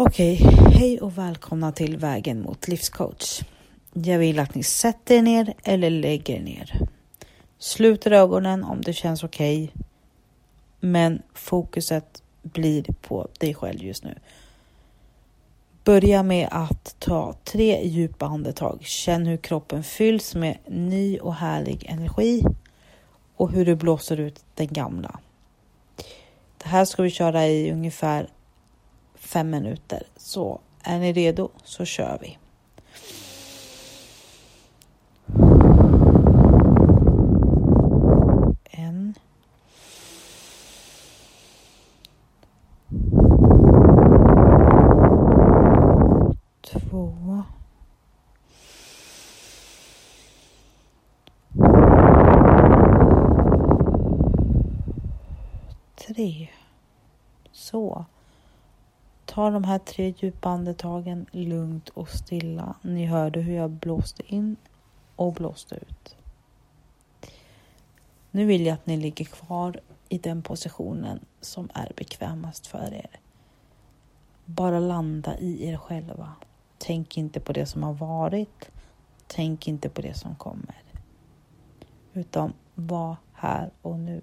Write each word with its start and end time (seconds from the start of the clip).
Okej, 0.00 0.34
hej 0.72 1.00
och 1.00 1.18
välkomna 1.18 1.72
till 1.72 1.96
Vägen 1.96 2.42
mot 2.42 2.68
livscoach. 2.68 3.40
Jag 3.92 4.18
vill 4.18 4.38
att 4.38 4.54
ni 4.54 4.62
sätter 4.62 5.14
er 5.14 5.22
ner 5.22 5.54
eller 5.64 5.90
lägger 5.90 6.34
er 6.34 6.40
ner. 6.40 6.88
Sluter 7.58 8.10
ögonen 8.10 8.64
om 8.64 8.80
det 8.80 8.92
känns 8.92 9.24
okej. 9.24 9.64
Okay, 9.64 9.84
men 10.80 11.22
fokuset 11.34 12.22
blir 12.42 12.82
på 13.02 13.28
dig 13.38 13.54
själv 13.54 13.82
just 13.82 14.04
nu. 14.04 14.14
Börja 15.84 16.22
med 16.22 16.48
att 16.50 16.96
ta 16.98 17.34
tre 17.44 17.86
djupa 17.86 18.26
andetag. 18.26 18.78
Känn 18.82 19.26
hur 19.26 19.36
kroppen 19.36 19.84
fylls 19.84 20.34
med 20.34 20.58
ny 20.66 21.18
och 21.18 21.34
härlig 21.34 21.86
energi 21.88 22.44
och 23.36 23.50
hur 23.50 23.66
du 23.66 23.76
blåser 23.76 24.20
ut 24.20 24.44
den 24.54 24.68
gamla. 24.68 25.18
Det 26.58 26.68
här 26.68 26.84
ska 26.84 27.02
vi 27.02 27.10
köra 27.10 27.46
i 27.46 27.72
ungefär 27.72 28.28
fem 29.20 29.50
minuter. 29.50 30.02
Så 30.16 30.60
är 30.82 30.98
ni 30.98 31.12
redo 31.12 31.48
så 31.64 31.84
kör 31.84 32.18
vi. 32.20 32.38
En. 38.70 39.14
Två. 46.62 47.42
Tre. 55.96 56.48
Så. 57.52 58.04
Ta 59.30 59.50
de 59.50 59.64
här 59.64 59.78
tre 59.78 60.14
djupa 60.18 60.48
andetagen 60.48 61.26
lugnt 61.32 61.88
och 61.88 62.08
stilla. 62.08 62.74
Ni 62.82 63.06
hörde 63.06 63.40
hur 63.40 63.54
jag 63.54 63.70
blåste 63.70 64.34
in 64.34 64.56
och 65.16 65.32
blåste 65.32 65.74
ut. 65.74 66.16
Nu 68.30 68.44
vill 68.44 68.66
jag 68.66 68.74
att 68.74 68.86
ni 68.86 68.96
ligger 68.96 69.24
kvar 69.24 69.80
i 70.08 70.18
den 70.18 70.42
positionen 70.42 71.20
som 71.40 71.68
är 71.74 71.92
bekvämast 71.96 72.66
för 72.66 72.94
er. 72.94 73.20
Bara 74.44 74.80
landa 74.80 75.38
i 75.38 75.68
er 75.68 75.76
själva. 75.76 76.32
Tänk 76.78 77.18
inte 77.18 77.40
på 77.40 77.52
det 77.52 77.66
som 77.66 77.82
har 77.82 77.94
varit. 77.94 78.70
Tänk 79.26 79.68
inte 79.68 79.88
på 79.88 80.02
det 80.02 80.14
som 80.14 80.34
kommer. 80.34 80.82
Utan 82.12 82.52
var 82.74 83.16
här 83.32 83.70
och 83.82 83.98
nu. 83.98 84.20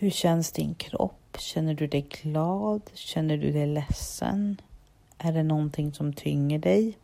Hur 0.00 0.10
känns 0.10 0.52
din 0.52 0.74
kropp? 0.74 1.36
Känner 1.38 1.74
du 1.74 1.86
dig 1.86 2.02
glad? 2.02 2.90
Känner 2.94 3.36
du 3.36 3.52
dig 3.52 3.66
ledsen? 3.66 4.60
Är 5.18 5.32
det 5.32 5.42
någonting 5.42 5.92
som 5.92 6.12
tynger 6.12 6.58
dig? 6.58 6.98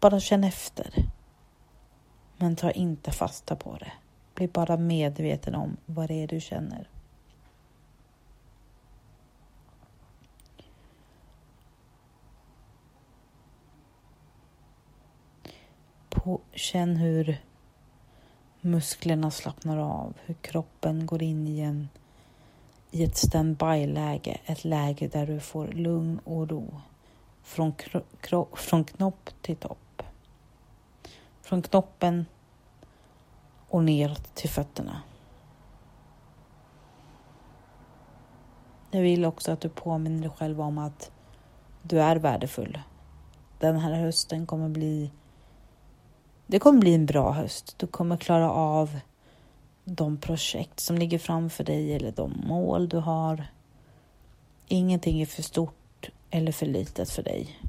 Bara 0.00 0.20
känn 0.20 0.44
efter. 0.44 0.94
Men 2.36 2.56
ta 2.56 2.70
inte 2.70 3.10
fasta 3.10 3.56
på 3.56 3.76
det. 3.76 3.92
Bli 4.34 4.48
bara 4.48 4.76
medveten 4.76 5.54
om 5.54 5.76
vad 5.86 6.08
det 6.08 6.22
är 6.22 6.26
du 6.26 6.40
känner. 6.40 6.88
På, 16.08 16.40
känn 16.52 16.96
hur 16.96 17.40
musklerna 18.60 19.30
slappnar 19.30 19.76
av, 19.76 20.14
hur 20.24 20.34
kroppen 20.34 21.06
går 21.06 21.22
in 21.22 21.48
i 21.48 21.60
en 21.60 21.88
i 22.90 23.04
ett 23.04 23.16
standby-läge, 23.16 24.40
ett 24.44 24.64
läge 24.64 25.08
där 25.08 25.26
du 25.26 25.40
får 25.40 25.66
lugn 25.66 26.20
och 26.24 26.48
ro 26.48 26.80
från, 27.42 27.74
från 28.52 28.84
knopp 28.84 29.30
till 29.42 29.56
topp. 29.56 30.02
Från 31.42 31.62
knoppen 31.62 32.26
och 33.68 33.84
ner 33.84 34.16
till 34.34 34.50
fötterna. 34.50 35.02
Jag 38.90 39.00
vill 39.00 39.24
också 39.24 39.52
att 39.52 39.60
du 39.60 39.68
påminner 39.68 40.20
dig 40.20 40.30
själv 40.30 40.60
om 40.60 40.78
att 40.78 41.10
du 41.82 42.00
är 42.00 42.16
värdefull. 42.16 42.78
Den 43.58 43.76
här 43.76 43.92
hösten 43.92 44.46
kommer 44.46 44.68
bli 44.68 45.10
det 46.50 46.58
kommer 46.58 46.80
bli 46.80 46.94
en 46.94 47.06
bra 47.06 47.32
höst. 47.32 47.74
Du 47.78 47.86
kommer 47.86 48.16
klara 48.16 48.50
av 48.50 49.00
de 49.84 50.16
projekt 50.16 50.80
som 50.80 50.98
ligger 50.98 51.18
framför 51.18 51.64
dig 51.64 51.94
eller 51.94 52.12
de 52.12 52.42
mål 52.46 52.88
du 52.88 52.96
har. 52.96 53.46
Ingenting 54.66 55.20
är 55.20 55.26
för 55.26 55.42
stort 55.42 56.10
eller 56.30 56.52
för 56.52 56.66
litet 56.66 57.10
för 57.10 57.22
dig. 57.22 57.60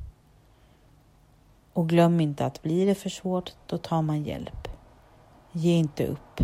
Och 1.73 1.89
glöm 1.89 2.21
inte 2.21 2.45
att 2.45 2.61
blir 2.61 2.85
det 2.85 2.95
för 2.95 3.09
svårt, 3.09 3.53
då 3.65 3.77
tar 3.77 4.01
man 4.01 4.23
hjälp. 4.23 4.67
Ge 5.51 5.73
inte 5.73 6.07
upp. 6.07 6.41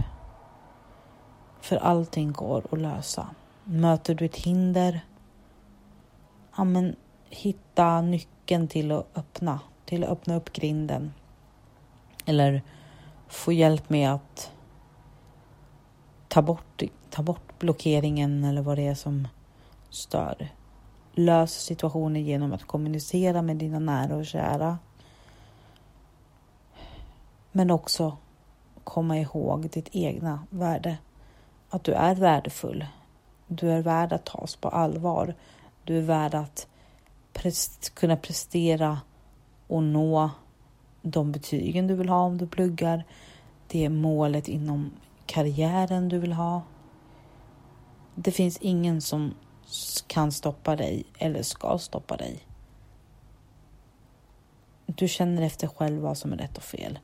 För 1.62 1.76
allting 1.76 2.32
går 2.32 2.66
att 2.72 2.80
lösa. 2.80 3.30
Möter 3.64 4.16
du 4.16 4.26
ett 4.26 4.36
hinder, 4.36 5.00
ja 6.58 6.64
men 6.64 6.96
hitta 7.30 8.02
nyckeln 8.02 8.68
till 8.68 8.92
att 8.92 9.08
öppna, 9.16 9.60
till 9.86 10.04
att 10.04 10.10
öppna 10.10 10.36
upp 10.36 10.54
grinden. 10.54 11.14
Eller 12.28 12.62
få 13.28 13.54
hjälp 13.54 13.90
med 13.90 14.14
att 14.14 14.52
ta 16.28 16.42
bort, 16.42 16.84
ta 17.10 17.24
bort 17.24 17.60
blockeringen 17.60 18.44
eller 18.44 18.62
vad 18.62 18.78
det 18.78 18.88
är 18.88 18.96
som 18.96 19.28
stör. 19.90 20.50
Lös 21.14 21.54
situationen 21.54 22.24
genom 22.24 22.54
att 22.54 22.64
kommunicera 22.64 23.42
med 23.42 23.58
dina 23.58 23.80
nära 23.80 24.16
och 24.16 24.26
kära. 24.26 24.78
Men 27.52 27.72
också 27.72 28.18
komma 28.84 29.18
ihåg 29.18 29.70
ditt 29.70 29.90
egna 29.92 30.44
värde. 30.50 30.98
Att 31.70 31.84
du 31.84 31.94
är 31.94 32.16
värdefull. 32.16 32.86
Du 33.48 33.72
är 33.72 33.82
värd 33.82 34.14
att 34.14 34.26
tas 34.26 34.56
på 34.56 34.70
allvar. 34.70 35.36
Du 35.84 35.98
är 35.98 36.02
värd 36.02 36.36
att 36.36 36.68
prest 37.34 37.96
kunna 37.96 38.18
prestera 38.18 39.00
och 39.68 39.84
nå 39.84 40.30
de 41.12 41.32
betygen 41.32 41.88
du 41.88 41.96
vill 41.96 42.10
ha 42.10 42.22
om 42.22 42.38
du 42.38 42.48
pluggar. 42.48 43.04
Det 43.68 43.90
målet 43.90 44.48
inom 44.48 44.92
karriären 45.26 46.10
du 46.10 46.20
vill 46.20 46.34
ha. 46.34 46.62
Det 48.16 48.32
finns 48.32 48.58
ingen 48.58 49.02
som 49.02 49.34
kan 50.08 50.32
stoppa 50.32 50.76
dig 50.76 51.06
eller 51.20 51.44
ska 51.44 51.78
stoppa 51.78 52.18
dig. 52.18 52.40
Du 54.86 55.08
känner 55.08 55.42
efter 55.42 55.68
själv 55.68 56.02
vad 56.02 56.18
som 56.18 56.34
är 56.34 56.38
rätt 56.38 56.58
och 56.58 56.64
fel. 56.64 57.00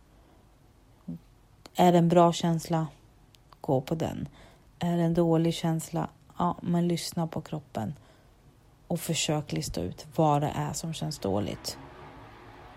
Är 1.75 1.91
det 1.91 1.97
en 1.97 2.09
bra 2.09 2.33
känsla? 2.33 2.87
Gå 3.61 3.81
på 3.81 3.95
den. 3.95 4.27
Är 4.79 4.97
det 4.97 5.03
en 5.03 5.13
dålig 5.13 5.53
känsla? 5.53 6.09
Ja, 6.37 6.57
men 6.61 6.87
lyssna 6.87 7.27
på 7.27 7.41
kroppen 7.41 7.93
och 8.87 8.99
försök 8.99 9.51
lista 9.51 9.81
ut 9.81 10.07
vad 10.15 10.41
det 10.41 10.51
är 10.55 10.73
som 10.73 10.93
känns 10.93 11.19
dåligt 11.19 11.77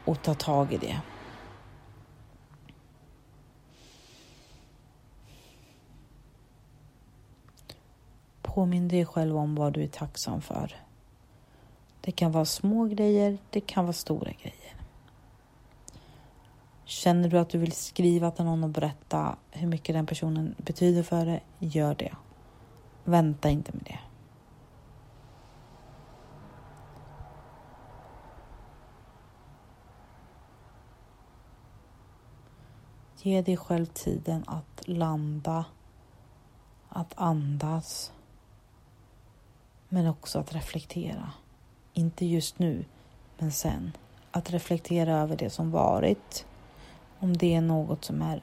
och 0.05 0.23
ta 0.23 0.35
tag 0.35 0.73
i 0.73 0.77
det. 0.77 1.01
Påminn 8.57 8.89
dig 8.89 9.07
själv 9.07 9.37
om 9.37 9.55
vad 9.55 9.73
du 9.73 9.83
är 9.83 9.89
tacksam 9.89 10.41
för. 10.41 10.77
Det 12.01 12.13
kan 12.13 12.33
vara 12.33 12.45
små 12.45 12.85
grejer, 12.85 13.39
det 13.51 13.61
kan 13.61 13.85
vara 13.85 13.93
stora 13.93 14.31
grejer. 14.31 14.75
Känner 16.85 17.29
du 17.29 17.39
att 17.39 17.49
du 17.49 17.59
vill 17.59 17.73
skriva 17.73 18.31
till 18.31 18.45
någon 18.45 18.65
och 18.65 18.71
berätta 18.71 19.37
hur 19.51 19.69
mycket 19.69 19.95
den 19.95 20.07
personen 20.07 20.55
betyder 20.59 21.03
för 21.03 21.27
dig, 21.27 21.45
gör 21.59 21.95
det. 21.95 22.17
Vänta 23.05 23.51
inte 23.51 23.73
med 23.73 23.85
det. 23.85 23.99
Ge 33.23 33.43
dig 33.43 33.57
själv 33.57 33.87
tiden 33.87 34.45
att 34.47 34.89
landa, 34.89 35.65
att 36.89 37.15
andas 37.17 38.13
men 39.89 40.07
också 40.07 40.39
att 40.39 40.55
reflektera. 40.55 41.33
Inte 41.93 42.27
just 42.27 42.59
nu, 42.59 42.85
men 43.39 43.53
sen. 43.53 43.93
Att 44.31 44.51
reflektera 44.51 45.19
över 45.19 45.37
det 45.37 45.51
som 45.51 45.71
varit. 45.71 46.47
Om 47.19 47.37
det 47.37 47.55
är 47.55 47.61
något 47.61 48.05
som 48.05 48.23
är 48.23 48.43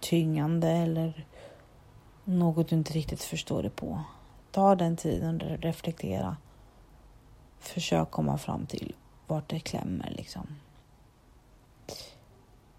tyngande 0.00 0.68
eller 0.68 1.26
något 2.24 2.68
du 2.68 2.76
inte 2.76 2.92
riktigt 2.92 3.22
förstår 3.22 3.62
det 3.62 3.70
på. 3.70 4.00
Ta 4.50 4.74
den 4.74 4.96
tiden 4.96 5.42
och 5.42 5.62
reflektera. 5.62 6.36
Försök 7.58 8.10
komma 8.10 8.38
fram 8.38 8.66
till 8.66 8.94
vart 9.26 9.48
det 9.48 9.60
klämmer 9.60 10.12
liksom. 10.16 10.46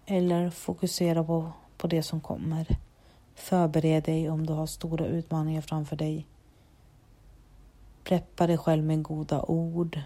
Eller 0.06 0.50
fokusera 0.50 1.24
på, 1.24 1.52
på 1.76 1.86
det 1.86 2.02
som 2.02 2.20
kommer. 2.20 2.66
Förbered 3.34 4.04
dig 4.04 4.30
om 4.30 4.46
du 4.46 4.52
har 4.52 4.66
stora 4.66 5.06
utmaningar 5.06 5.60
framför 5.60 5.96
dig 5.96 6.26
Preppa 8.06 8.46
dig 8.46 8.58
själv 8.58 8.84
med 8.84 9.02
goda 9.02 9.42
ord. 9.42 10.00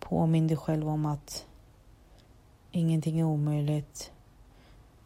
Påminn 0.00 0.46
dig 0.48 0.56
själv 0.56 0.88
om 0.88 1.06
att 1.06 1.46
ingenting 2.70 3.20
är 3.20 3.24
omöjligt. 3.24 4.12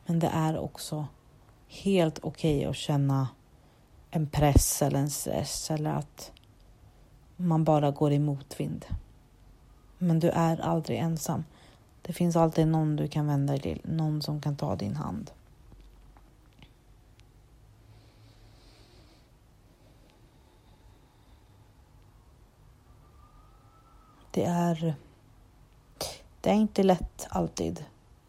Men 0.06 0.18
det 0.18 0.26
är 0.26 0.58
också 0.58 1.06
helt 1.68 2.18
okej 2.22 2.58
okay 2.58 2.70
att 2.70 2.76
känna 2.76 3.28
en 4.10 4.26
press 4.26 4.82
eller 4.82 4.98
en 4.98 5.10
stress 5.10 5.70
eller 5.70 5.90
att 5.90 6.32
man 7.36 7.64
bara 7.64 7.90
går 7.90 8.12
i 8.12 8.18
motvind. 8.18 8.84
Men 9.98 10.20
du 10.20 10.30
är 10.30 10.60
aldrig 10.60 10.98
ensam. 10.98 11.44
Det 12.02 12.12
finns 12.12 12.36
alltid 12.36 12.68
någon 12.68 12.96
du 12.96 13.08
kan 13.08 13.26
vända 13.26 13.52
dig 13.52 13.62
till, 13.62 13.80
någon 13.84 14.22
som 14.22 14.40
kan 14.40 14.56
ta 14.56 14.76
din 14.76 14.96
hand. 14.96 15.30
Det 24.34 24.44
är, 24.44 24.94
det 26.40 26.50
är 26.50 26.54
inte 26.54 26.82
lätt 26.82 27.26
alltid 27.28 27.84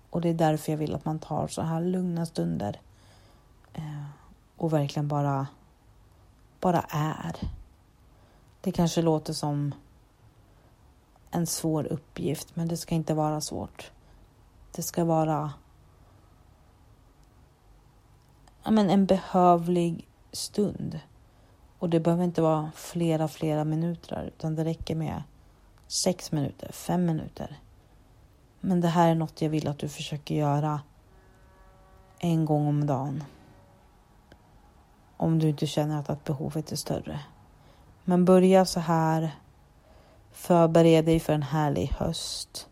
och 0.10 0.22
det 0.22 0.30
är 0.30 0.34
därför 0.34 0.72
jag 0.72 0.78
vill 0.78 0.96
att 0.96 1.06
man 1.06 1.20
tar 1.20 1.48
så 1.48 1.62
här 1.62 1.82
lugna 1.82 2.26
stunder 2.26 2.80
eh, 3.74 4.06
och 4.58 4.74
verkligen 4.74 5.08
bara, 5.08 5.48
bara 6.60 6.86
är. 6.90 7.36
Det 8.62 8.72
kanske 8.72 9.02
låter 9.02 9.34
som 9.34 9.74
en 11.32 11.48
svår 11.48 11.86
uppgift, 11.86 12.56
men 12.56 12.68
det 12.68 12.78
ska 12.78 12.96
inte 12.96 13.14
vara 13.14 13.42
svårt. 13.42 13.92
Det 14.72 14.82
ska 14.82 15.06
vara 15.06 15.54
ja, 18.64 18.72
men 18.72 18.90
en 18.90 19.06
behövlig 19.06 20.08
stund. 20.32 21.00
Och 21.80 21.90
det 21.90 22.00
behöver 22.00 22.24
inte 22.24 22.42
vara 22.42 22.72
flera, 22.76 23.28
flera 23.28 23.64
minuter, 23.64 24.32
utan 24.38 24.56
det 24.56 24.66
räcker 24.66 24.96
med 24.96 25.24
sex 25.88 26.32
minuter, 26.32 26.72
fem 26.72 27.06
minuter. 27.06 27.60
Men 28.60 28.82
det 28.82 28.88
här 28.88 29.12
är 29.12 29.16
något 29.16 29.42
jag 29.42 29.50
vill 29.50 29.68
att 29.68 29.80
du 29.80 29.90
försöker 29.90 30.36
göra 30.36 30.82
en 32.20 32.46
gång 32.46 32.68
om 32.68 32.88
dagen. 32.88 33.24
Om 35.18 35.40
du 35.40 35.50
inte 35.50 35.68
känner 35.68 36.00
att, 36.00 36.10
att 36.10 36.24
behovet 36.24 36.72
är 36.72 36.76
större. 36.76 37.20
Men 38.04 38.26
börja 38.26 38.66
så 38.66 38.80
här. 38.80 39.32
Förbered 40.32 41.06
dig 41.06 41.20
för 41.20 41.34
en 41.34 41.44
härlig 41.44 41.88
höst. 41.88 42.70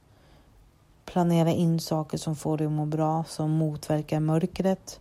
Planera 1.06 1.52
in 1.52 1.80
saker 1.80 2.18
som 2.18 2.36
får 2.36 2.58
dig 2.58 2.68
att 2.68 2.74
må 2.74 2.86
bra, 2.86 3.24
som 3.24 3.52
motverkar 3.52 4.20
mörkret. 4.20 5.00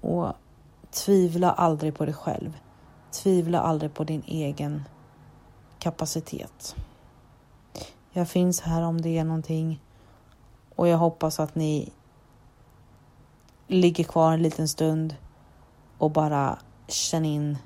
Och 0.00 0.32
tvivla 0.90 1.52
aldrig 1.52 1.94
på 1.94 2.04
dig 2.04 2.14
själv. 2.14 2.58
Tvivla 3.10 3.60
aldrig 3.60 3.94
på 3.94 4.04
din 4.04 4.22
egen 4.26 4.84
kapacitet. 5.78 6.76
Jag 8.10 8.28
finns 8.28 8.60
här 8.60 8.82
om 8.82 9.00
det 9.00 9.18
är 9.18 9.24
någonting 9.24 9.82
och 10.74 10.88
jag 10.88 10.98
hoppas 10.98 11.40
att 11.40 11.54
ni 11.54 11.92
ligger 13.66 14.04
kvar 14.04 14.32
en 14.32 14.42
liten 14.42 14.68
stund 14.68 15.16
och 15.98 16.10
bara 16.10 16.58
känner 16.88 17.28
in 17.28 17.58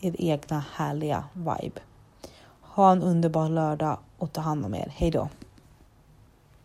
er 0.00 0.16
egna 0.18 0.64
härliga 0.74 1.24
vibe. 1.32 1.80
Ha 2.60 2.92
en 2.92 3.02
underbar 3.02 3.48
lördag 3.48 3.98
och 4.18 4.32
ta 4.32 4.40
hand 4.40 4.64
om 4.64 4.74
er. 4.74 4.92
Hej 4.96 5.10
då! 5.10 5.28